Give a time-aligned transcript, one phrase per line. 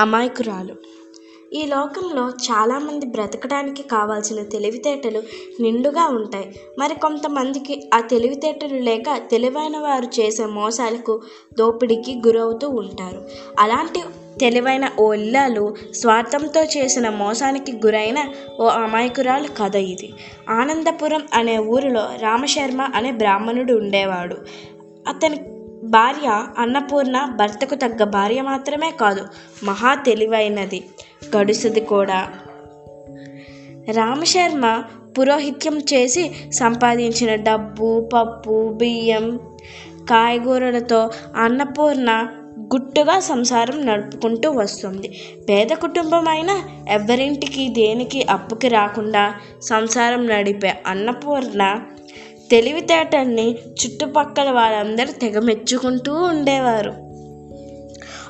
[0.00, 0.74] అమాయకురాలు.
[1.52, 5.22] ఈ లోకంలో చాలామంది బ్రతకడానికి కావాల్సిన తెలివితేటలు
[5.60, 6.54] నిండుగా ఉంటాయి.
[6.78, 11.22] మరి కొంతమందికి ఆ తెలివితేటలు లేక తెలివైన వారు చేసే మోసాలకు
[11.58, 13.24] దోపిడీకి గురవుతూ ఉంటారు.
[13.58, 14.02] అలాంటి
[14.40, 18.28] తెలివైన ఓ ఇల్లాలు స్వార్థంతో చేసిన మోసానికి గురైన
[18.60, 20.12] ఓ అమాయకురాలు కథ ఇది.
[20.48, 24.36] ఆనందపురం అనే ఊరిలో రామశర్మ అనే బ్రాహ్మణుడు ఉండేవాడు.
[25.08, 29.26] అతని భార్య అన్నపూర్ణ భర్తకు తగ్గ భార్య మాత్రమే కాదు
[29.64, 30.84] మహా తెలివైనది.
[31.36, 32.28] గడుసుది కూడా.
[33.96, 34.82] రామశర్మ
[35.18, 39.40] పురోహిత్యం చేసి సంపాదించిన డబ్బు పప్పు బియ్యం
[40.10, 42.26] కాయగూరలతో అన్నపూర్ణ
[42.58, 45.20] గుట్టుగా సంసారం నడుపుకుంటూ వస్తుంది.
[45.48, 51.80] పేద కుటుంబం అయినా ఎవరింటికి దేనికి అప్పుకి రాకుండా సంసారం నడిపే అన్నపూర్ణ
[52.50, 56.90] తెలివితేటల్ని చుట్టుపక్కల వాళ్ళందరూ తెగ మెచ్చుకుంటూ ఉండేవారు.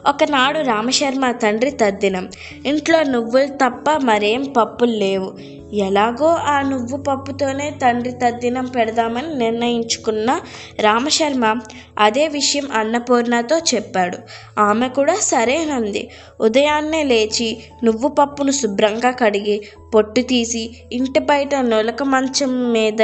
[0.09, 2.29] ఒకనాడు రామశర్మ తండ్రి తద్దినం
[2.67, 5.60] ఇంట్లో నువ్వులు తప్ప మరేం పప్పులు లేవు.
[5.73, 10.41] ఎలాగో ఆ నువ్వు పప్పుతోనే తండ్రి తద్దినం పెడదామని నిర్ణయించుకున్న
[10.81, 11.57] రామశర్మ
[11.99, 14.19] అదే విషయం అన్నపూర్ణతో చెప్పాడు.
[14.61, 16.11] ఆమె కూడా సరేనంది.
[16.41, 19.63] ఉదయాన్నే లేచి నువ్వు పప్పును శుభ్రంగా కడిగి
[19.95, 23.03] పొట్టు తీసి ఇంటి బయట నొలక మంచం మీద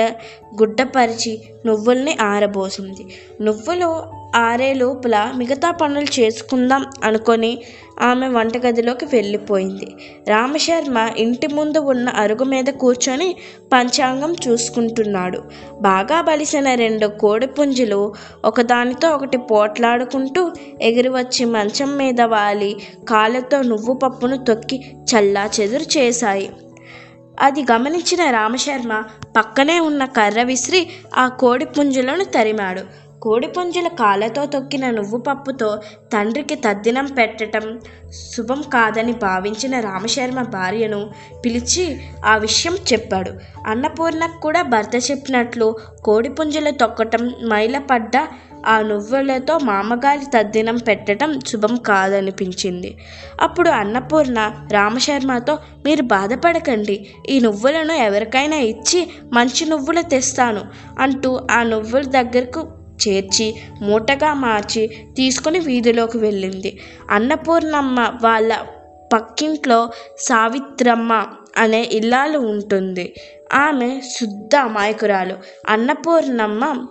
[0.61, 3.06] గుడ్డపరిచి నువ్వుల్ని ఆరబోసింది.
[3.41, 7.58] నువ్వులు ఆరే లోపల మిగతా పనులు చేసుకుందాం అనుకొని
[8.00, 9.88] ఆమె వంటగదిలోకి వెళ్ళిపోయింది.
[10.28, 13.36] రామశర్మ ఇంటి ముందు ఉన్న అరుగు మీద కూర్చొని
[13.72, 15.42] పంచాంగం చూసుకుంటున్నాడు.
[15.80, 22.77] బాగా బలిసిన రెండు కోడి పుంజులు ఒకదానితో ఒకటి పోట్లాడుకుంటూ ఎగిరి వచ్చి మంచం మీద వాలి
[23.08, 26.50] కాళ్ళతో నువ్వు పప్పును తొక్కి చల్లా చెదురు చేశాయి.
[27.41, 29.02] అది గమనించిన రామశర్మ
[29.36, 33.05] పక్కనే ఉన్న కర్ర విసిరి ఆ కోడి పుంజులను తరిమాడు.
[33.22, 35.78] కోడిపుంజుల కాళ్ళతో తొక్కిన నువ్వు పప్పుతో
[36.12, 41.10] తండ్రికి తద్దినం పెట్టడం శుభం కాదని భావించిన రామశర్మ భార్యను
[41.44, 43.32] పిలిచి ఆ విషయం చెప్పాడు.
[43.66, 48.26] అన్నపూర్ణకు కూడా భర్త చెప్పినట్లు కోడిపుంజులు తొక్కటం మైలపడ్డ
[48.66, 52.99] ఆ నువ్వులతో మామగారి తద్దినం పెట్టడం శుభం కాదనిపించింది.
[53.41, 60.65] అప్పుడు అన్నపూర్ణ రామశర్మతో మీరు బాధపడకండి ఈ నువ్వులను ఎవరికైనా ఇచ్చి మంచి నువ్వులు తెస్తాను
[60.99, 62.69] అంటూ ఆ నువ్వుల దగ్గరకు
[63.08, 64.86] చేర్చి మూటగా మార్చి
[65.16, 66.80] తీసుకుని వీధిలోకి వెళ్ళింది.
[67.10, 68.56] అన్నపూర్ణమ్మ వాళ్ళ
[69.12, 71.26] పక్కింట్లో సావిత్రమ్మ
[71.56, 73.14] అనే ఇల్లాలు ఉంటుంది.
[73.52, 75.34] ఆమె శుద్ధ అమాయకురాలు.
[75.68, 76.86] అన్నపూర్ణమ్మ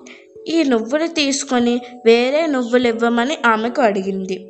[0.48, 4.50] ఈ నువ్వులు తీసుకొని వేరే నువ్వులు ఇవ్వమని ఆమెకు అడిగింది.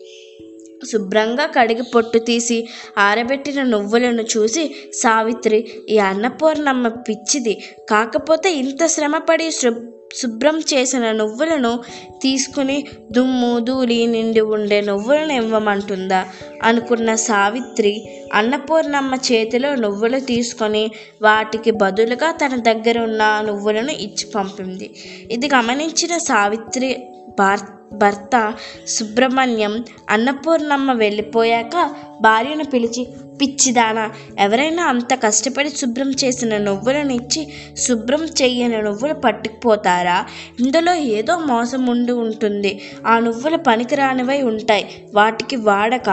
[0.92, 2.68] శుభ్రంగా కడిగి పొట్టు తీసి
[2.98, 7.54] ఆరబెట్టిన నువ్వులను చూసి సావిత్రి ఈ అన్నపూర్ణమ్మ పిచ్చిది.
[7.90, 11.80] కాకపోతే ఇంత శ్రమపడి శుభ్ శుభ్రం చేసిన నువ్వులను
[12.22, 16.26] తీసుకుని దుమ్ము ధూళి నిండి ఉండే నువ్వులను ఇవ్వమంటుందా?
[16.64, 24.90] అనుకున్న సావిత్రి అన్నపూర్ణమ్మ చేతిలో నువ్వులు తీసుకొని వాటికి బదులుగా తన దగ్గర ఉన్న నువ్వులను ఇచ్చి పంపింది.
[25.32, 27.08] ఇది గమనించిన సావిత్రి
[27.40, 27.60] భార్
[27.94, 28.54] భర్త
[28.88, 31.90] సుబ్రహ్మణ్యం అన్నపూర్ణమ్మ వెళ్ళిపోయాక
[32.22, 33.08] భార్యను పిలిచి
[33.42, 37.48] పిచ్చిదానా ఎవరైనా అంత కష్టపడి శుభ్రం చేసిన నువ్వులను ఇచ్చి
[37.78, 40.26] శుభ్రం చెయ్యని నువ్వులు పట్టుకుపోతారా?
[40.60, 42.82] ఇందులో ఏదో మోసం ఉండి ఉంటుంది.
[43.08, 45.04] ఆ నువ్వులు పనికిరానివై ఉంటాయి.
[45.16, 46.10] వాటికి వాడక.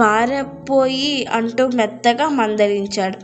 [0.00, 3.18] పారపోయి అంటూ మెత్తగా మందలించాడు.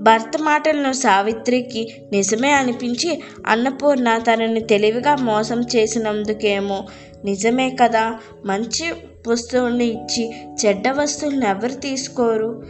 [0.00, 6.84] భర్త మాటలను సావిత్రికి నిజమే అనిపించి అన్నపూర్ణ తనని తెలివిగా మోసం చేసినందుకేమో.
[7.24, 8.14] నిజమే కదా
[8.46, 8.92] మంచి
[9.28, 10.34] వస్తువుని ఇచ్చి
[10.66, 12.66] చెడ్డ వస్తువులను ఎవరు తీసుకోరు?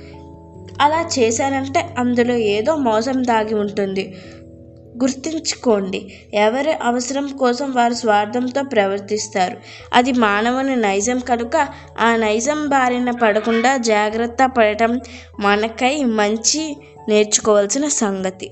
[0.81, 4.15] అలా చేశానంటే అందులో ఏదో మోసం దాగి ఉంటుంది.
[5.03, 6.12] గుర్తుంచుకోండి.
[6.34, 9.56] ఎవరి అవసరం కోసం వారు స్వార్థంతో ప్రవర్తిస్తారు.
[9.93, 11.69] అది మానవుని నైజం కనుక
[12.00, 15.00] ఆ నైజం బారిన పడకుండా జాగ్రత్త పడటం
[15.41, 16.77] మనకై మంచి
[17.09, 18.50] నేర్చుకోవాల్సిన సంగతి.